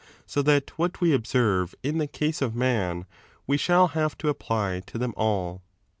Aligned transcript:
So 0.25 0.41
that 0.41 0.71
what 0.79 0.99
we 0.99 1.13
observe 1.13 1.75
in 1.83 1.99
the 1.99 2.07
case 2.07 2.41
of 2.41 2.55
man, 2.55 3.05
we 3.45 3.55
shall 3.55 3.89
have 3.89 4.17
to 4.17 4.29
apply 4.29 4.79
to 4.87 4.97
them 4.97 5.13
all. 5.15 5.61